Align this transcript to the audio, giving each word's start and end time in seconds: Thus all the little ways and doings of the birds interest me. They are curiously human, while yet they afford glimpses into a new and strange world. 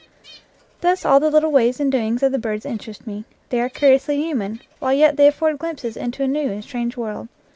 Thus 0.79 1.05
all 1.05 1.19
the 1.19 1.29
little 1.29 1.51
ways 1.51 1.79
and 1.79 1.91
doings 1.91 2.23
of 2.23 2.31
the 2.31 2.39
birds 2.39 2.65
interest 2.65 3.05
me. 3.05 3.23
They 3.49 3.61
are 3.61 3.69
curiously 3.69 4.15
human, 4.19 4.61
while 4.79 4.93
yet 4.93 5.15
they 5.15 5.27
afford 5.27 5.59
glimpses 5.59 5.95
into 5.95 6.23
a 6.23 6.27
new 6.27 6.49
and 6.51 6.63
strange 6.63 6.97
world. 6.97 7.27